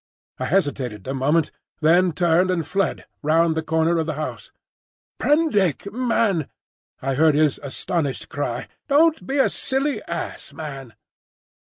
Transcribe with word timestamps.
I 0.39 0.45
hesitated 0.45 1.05
a 1.05 1.13
moment, 1.13 1.51
then 1.79 2.11
turned 2.11 2.49
and 2.49 2.65
fled, 2.65 3.05
round 3.21 3.53
the 3.55 3.61
corner 3.61 3.99
of 3.99 4.07
the 4.07 4.15
house. 4.15 4.51
"Prendick, 5.19 5.93
man!" 5.93 6.47
I 7.03 7.13
heard 7.13 7.35
his 7.35 7.59
astonished 7.61 8.27
cry, 8.27 8.67
"don't 8.87 9.27
be 9.27 9.37
a 9.37 9.47
silly 9.47 10.01
ass, 10.05 10.53
man!" 10.53 10.95